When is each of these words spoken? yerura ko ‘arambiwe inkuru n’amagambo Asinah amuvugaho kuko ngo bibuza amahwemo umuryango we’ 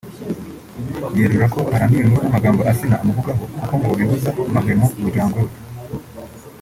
yerura 1.17 1.45
ko 1.53 1.59
‘arambiwe 1.75 2.03
inkuru 2.05 2.23
n’amagambo 2.25 2.61
Asinah 2.71 3.01
amuvugaho 3.03 3.43
kuko 3.57 3.73
ngo 3.79 3.93
bibuza 3.99 4.29
amahwemo 4.49 4.85
umuryango 4.97 5.35
we’ 5.45 5.51